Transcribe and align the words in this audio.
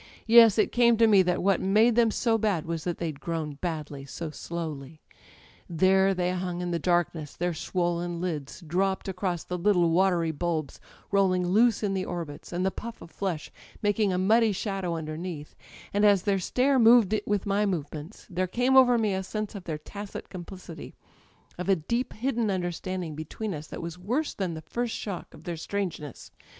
Yes 0.25 0.55
â€" 0.55 0.63
it 0.63 0.71
came 0.71 0.97
to 0.97 1.05
me 1.05 1.21
that 1.21 1.43
what 1.43 1.61
made 1.61 1.93
them 1.95 2.09
so 2.09 2.39
bad 2.39 2.65
was 2.65 2.85
that 2.85 2.97
they'd 2.97 3.19
grown 3.19 3.59
bad 3.61 3.87
so 4.09 4.31
slowly... 4.31 4.99
''There 5.69 6.15
they 6.15 6.31
hung 6.31 6.59
in 6.59 6.71
the 6.71 6.79
darkness, 6.79 7.35
their 7.35 7.53
swollen 7.53 8.19
lids 8.19 8.61
dropped 8.61 9.07
across 9.07 9.43
the 9.43 9.59
little 9.59 9.91
watery 9.91 10.31
bulbs 10.31 10.79
rolling 11.11 11.45
loose 11.47 11.83
in 11.83 11.93
the 11.93 12.05
orbits, 12.05 12.51
and 12.51 12.65
the 12.65 12.71
puff 12.71 12.99
of 13.03 13.11
flesh 13.11 13.51
making 13.83 14.11
a 14.11 14.17
muddy 14.17 14.51
shadow 14.51 14.95
underneath 14.95 15.53
â€" 15.53 15.83
and 15.93 16.03
as 16.03 16.23
their 16.23 16.39
stare 16.39 16.79
moved 16.79 17.13
with 17.27 17.45
my 17.45 17.67
movements, 17.67 18.25
there 18.27 18.47
came 18.47 18.75
over 18.75 18.97
me 18.97 19.13
a 19.13 19.21
sense 19.21 19.53
of 19.53 19.65
their 19.65 19.77
tacit 19.77 20.29
complicity, 20.29 20.95
of 21.59 21.69
a 21.69 21.75
deep 21.75 22.13
hidden 22.13 22.49
understanding 22.49 23.13
between 23.13 23.53
us 23.53 23.67
that 23.67 23.83
was 23.83 23.99
worse 23.99 24.33
than 24.33 24.55
the 24.55 24.61
first 24.63 24.95
shock 24.95 25.31
of 25.35 25.43
their 25.43 25.57
strangeness. 25.57 26.31